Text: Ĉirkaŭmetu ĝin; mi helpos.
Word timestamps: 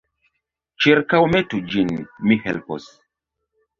Ĉirkaŭmetu 0.85 1.59
ĝin; 1.75 1.93
mi 2.31 2.39
helpos. 2.47 2.89